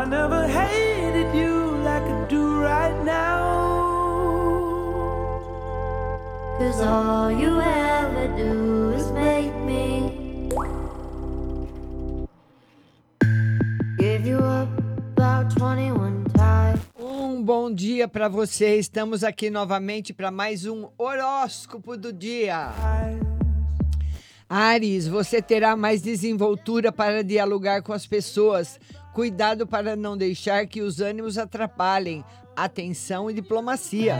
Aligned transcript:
I 0.00 0.06
never 0.06 0.48
hated 0.48 1.34
you 1.36 1.76
like 1.84 2.02
I 2.02 2.26
do 2.26 2.62
right 2.62 3.04
now. 3.04 3.42
Cause 6.58 6.80
all 6.80 7.30
you 7.30 7.60
ever 7.60 8.28
do 8.34 8.92
is 8.96 9.10
make 9.12 9.54
me 9.56 10.48
give 13.98 14.26
you 14.26 14.38
up 14.38 14.70
about 15.18 15.52
21 15.58 16.24
times. 16.34 16.80
Um 16.98 17.44
bom 17.44 17.70
dia 17.70 18.08
pra 18.08 18.26
você. 18.26 18.76
Estamos 18.76 19.22
aqui 19.22 19.50
novamente 19.50 20.14
para 20.14 20.30
mais 20.30 20.64
um 20.64 20.88
horóscopo 20.96 21.98
do 21.98 22.10
dia. 22.10 22.72
Ares, 24.48 25.06
você 25.06 25.42
terá 25.42 25.76
mais 25.76 26.00
desenvoltura 26.00 26.90
para 26.90 27.22
dialogar 27.22 27.82
com 27.82 27.92
as 27.92 28.06
pessoas 28.06 28.80
Cuidado 29.20 29.66
para 29.66 29.94
não 29.96 30.16
deixar 30.16 30.66
que 30.66 30.80
os 30.80 30.98
ânimos 30.98 31.36
atrapalhem. 31.36 32.24
Atenção 32.56 33.30
e 33.30 33.34
diplomacia. 33.34 34.16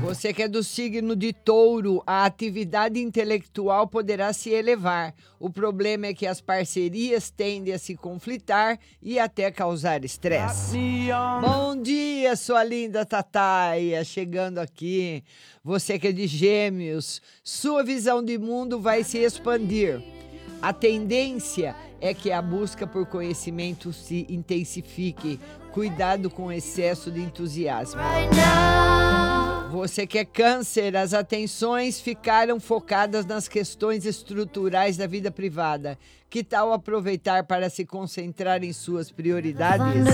Você 0.00 0.32
que 0.32 0.44
é 0.44 0.48
do 0.48 0.62
signo 0.62 1.14
de 1.14 1.34
touro, 1.34 2.02
a 2.06 2.24
atividade 2.24 2.98
intelectual 2.98 3.86
poderá 3.86 4.32
se 4.32 4.48
elevar. 4.48 5.14
O 5.38 5.50
problema 5.50 6.06
é 6.06 6.14
que 6.14 6.26
as 6.26 6.40
parcerias 6.40 7.28
tendem 7.28 7.74
a 7.74 7.78
se 7.78 7.94
conflitar 7.94 8.78
e 9.02 9.18
até 9.18 9.50
causar 9.50 10.02
estresse. 10.02 10.78
Bom 11.42 11.76
dia, 11.76 12.36
sua 12.36 12.64
linda 12.64 13.04
Tataia, 13.04 14.02
chegando 14.02 14.60
aqui. 14.60 15.22
Você 15.62 15.98
que 15.98 16.08
é 16.08 16.12
de 16.12 16.26
gêmeos, 16.26 17.20
sua 17.44 17.84
visão 17.84 18.24
de 18.24 18.38
mundo 18.38 18.80
vai 18.80 19.04
se 19.04 19.18
expandir. 19.18 20.02
A 20.60 20.72
tendência 20.72 21.74
é 22.00 22.12
que 22.14 22.32
a 22.32 22.40
busca 22.40 22.86
por 22.86 23.06
conhecimento 23.06 23.92
se 23.92 24.26
intensifique. 24.28 25.40
Cuidado 25.72 26.30
com 26.30 26.46
o 26.46 26.52
excesso 26.52 27.10
de 27.10 27.20
entusiasmo. 27.20 28.00
Você 29.70 30.06
que 30.06 30.18
é 30.18 30.24
câncer, 30.24 30.96
as 30.96 31.12
atenções 31.12 32.00
ficaram 32.00 32.58
focadas 32.58 33.26
nas 33.26 33.46
questões 33.46 34.06
estruturais 34.06 34.96
da 34.96 35.06
vida 35.06 35.30
privada. 35.30 35.98
Que 36.30 36.42
tal 36.42 36.72
aproveitar 36.72 37.44
para 37.44 37.68
se 37.68 37.84
concentrar 37.84 38.64
em 38.64 38.72
suas 38.72 39.10
prioridades? 39.10 40.04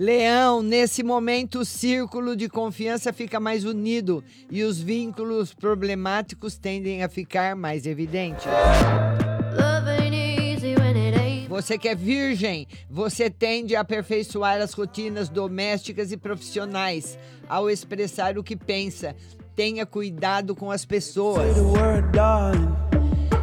Leão, 0.00 0.62
nesse 0.62 1.02
momento 1.02 1.58
o 1.58 1.64
círculo 1.66 2.34
de 2.34 2.48
confiança 2.48 3.12
fica 3.12 3.38
mais 3.38 3.66
unido 3.66 4.24
e 4.50 4.64
os 4.64 4.80
vínculos 4.80 5.52
problemáticos 5.52 6.56
tendem 6.56 7.02
a 7.04 7.08
ficar 7.10 7.54
mais 7.54 7.84
evidentes. 7.84 8.46
Você 11.50 11.76
que 11.76 11.86
é 11.86 11.94
virgem, 11.94 12.66
você 12.88 13.28
tende 13.28 13.76
a 13.76 13.80
aperfeiçoar 13.80 14.62
as 14.62 14.72
rotinas 14.72 15.28
domésticas 15.28 16.10
e 16.12 16.16
profissionais 16.16 17.18
ao 17.46 17.68
expressar 17.68 18.38
o 18.38 18.42
que 18.42 18.56
pensa. 18.56 19.14
Tenha 19.54 19.84
cuidado 19.84 20.56
com 20.56 20.70
as 20.70 20.80
Say 20.80 20.88
pessoas. 20.88 21.54
the 21.54 21.60
word, 21.60 22.10
darling. 22.10 22.89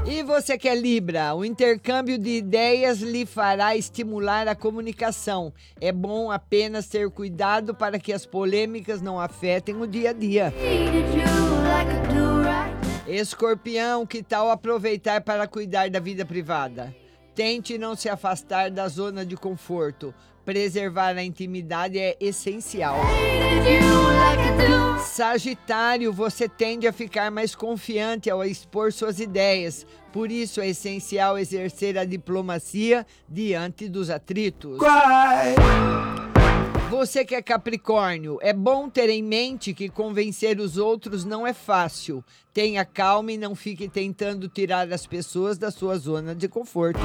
E 0.09 0.23
você 0.23 0.57
que 0.57 0.69
é 0.69 0.73
Libra, 0.73 1.35
o 1.35 1.43
intercâmbio 1.43 2.17
de 2.17 2.29
ideias 2.29 3.01
lhe 3.01 3.25
fará 3.25 3.75
estimular 3.75 4.47
a 4.47 4.55
comunicação. 4.55 5.53
É 5.81 5.91
bom 5.91 6.31
apenas 6.31 6.87
ter 6.87 7.09
cuidado 7.09 7.75
para 7.75 7.99
que 7.99 8.13
as 8.13 8.25
polêmicas 8.25 9.01
não 9.01 9.19
afetem 9.19 9.75
o 9.75 9.85
dia 9.85 10.11
a 10.11 10.13
dia. 10.13 10.53
Escorpião, 13.05 14.05
que 14.05 14.23
tal 14.23 14.49
aproveitar 14.49 15.19
para 15.21 15.45
cuidar 15.45 15.89
da 15.89 15.99
vida 15.99 16.25
privada? 16.25 16.95
Tente 17.35 17.77
não 17.77 17.93
se 17.93 18.07
afastar 18.07 18.71
da 18.71 18.87
zona 18.87 19.25
de 19.25 19.35
conforto. 19.35 20.13
Preservar 20.45 21.17
a 21.17 21.23
intimidade 21.23 21.99
é 21.99 22.15
essencial. 22.21 22.95
Sagitário, 25.17 26.13
você 26.13 26.47
tende 26.47 26.85
a 26.87 26.93
ficar 26.93 27.31
mais 27.31 27.55
confiante 27.55 28.29
ao 28.29 28.45
expor 28.45 28.93
suas 28.93 29.19
ideias. 29.19 29.83
Por 30.13 30.31
isso 30.31 30.61
é 30.61 30.67
essencial 30.67 31.39
exercer 31.39 31.97
a 31.97 32.05
diplomacia 32.05 33.03
diante 33.27 33.89
dos 33.89 34.11
atritos. 34.11 34.77
Você 36.91 37.25
que 37.25 37.33
é 37.33 37.41
Capricórnio, 37.41 38.37
é 38.43 38.53
bom 38.53 38.87
ter 38.87 39.09
em 39.09 39.23
mente 39.23 39.73
que 39.73 39.89
convencer 39.89 40.59
os 40.59 40.77
outros 40.77 41.25
não 41.25 41.47
é 41.47 41.51
fácil. 41.51 42.23
Tenha 42.53 42.85
calma 42.85 43.31
e 43.31 43.39
não 43.39 43.55
fique 43.55 43.89
tentando 43.89 44.47
tirar 44.47 44.93
as 44.93 45.07
pessoas 45.07 45.57
da 45.57 45.71
sua 45.71 45.97
zona 45.97 46.35
de 46.35 46.47
conforto. 46.47 46.99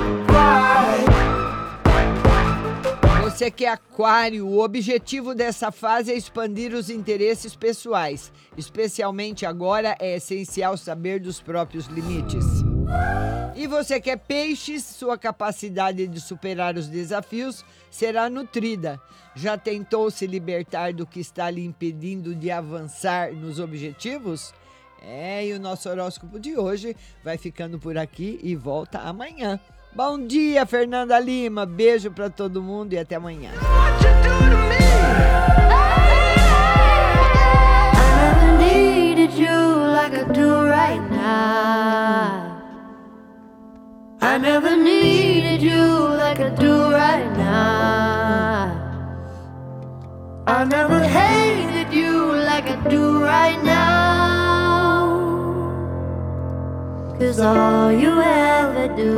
Você 3.32 3.50
que 3.50 3.64
é 3.64 3.70
Aquário, 3.70 4.46
o 4.46 4.60
objetivo 4.60 5.34
dessa 5.34 5.72
fase 5.72 6.12
é 6.12 6.14
expandir 6.14 6.74
os 6.74 6.90
interesses 6.90 7.56
pessoais. 7.56 8.30
Especialmente 8.58 9.46
agora 9.46 9.96
é 9.98 10.16
essencial 10.16 10.76
saber 10.76 11.18
dos 11.18 11.40
próprios 11.40 11.86
limites. 11.86 12.44
E 13.56 13.66
você 13.66 13.98
que 13.98 14.10
é 14.10 14.16
peixes, 14.16 14.84
sua 14.84 15.16
capacidade 15.16 16.06
de 16.06 16.20
superar 16.20 16.76
os 16.76 16.88
desafios 16.88 17.64
será 17.90 18.28
nutrida. 18.28 19.00
Já 19.34 19.56
tentou 19.56 20.10
se 20.10 20.26
libertar 20.26 20.92
do 20.92 21.06
que 21.06 21.18
está 21.18 21.48
lhe 21.48 21.64
impedindo 21.64 22.34
de 22.34 22.50
avançar 22.50 23.32
nos 23.32 23.58
objetivos? 23.58 24.52
É, 25.00 25.46
e 25.46 25.54
o 25.54 25.58
nosso 25.58 25.88
horóscopo 25.88 26.38
de 26.38 26.58
hoje 26.58 26.94
vai 27.24 27.38
ficando 27.38 27.78
por 27.78 27.96
aqui 27.96 28.38
e 28.42 28.54
volta 28.54 28.98
amanhã. 28.98 29.58
Bom 29.94 30.26
dia, 30.26 30.64
Fernanda 30.64 31.18
Lima. 31.18 31.66
Beijo 31.66 32.10
para 32.10 32.30
todo 32.30 32.62
mundo 32.62 32.94
e 32.94 32.98
até 32.98 33.16
amanhã. 33.16 33.50
I 44.24 44.38
never 44.38 44.76
needed 44.76 45.62
you 45.62 46.08
like 46.16 46.40
I 46.40 46.48
do 46.56 46.90
right 46.90 47.36
now. 47.36 48.72
I 50.46 50.64
never. 50.64 51.00
Hated 51.04 51.92
you 51.92 52.32
like 52.32 52.70
I 52.70 52.76
do 52.88 53.20
right 53.22 53.62
now. 53.62 53.82
Cause 57.18 57.38
all 57.40 57.92
you 57.92 58.20
ever 58.20 58.88
do 58.96 59.10